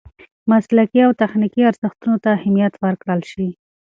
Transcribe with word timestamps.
مسلکي 0.51 0.99
او 1.05 1.11
تخنیکي 1.21 1.61
ارزښتونو 1.69 2.15
ته 2.23 2.29
اهمیت 2.39 2.73
ورکړل 2.83 3.21
شي. 3.31 3.47